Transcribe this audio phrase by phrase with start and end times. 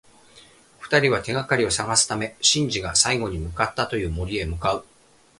[0.79, 4.85] 二人は、手がかりを探すためシンジが最後に向かったという森へ向かう。